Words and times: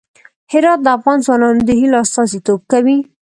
هرات 0.51 0.79
د 0.83 0.87
افغان 0.97 1.17
ځوانانو 1.25 1.61
د 1.65 1.71
هیلو 1.79 1.97
استازیتوب 2.03 2.59
کوي. 2.71 2.97